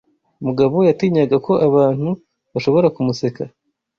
Mugabo 0.45 0.77
yatinyaga 0.87 1.35
ko 1.45 1.53
abantu 1.67 2.09
bashobora 2.53 2.87
kumuseka.( 2.95 3.41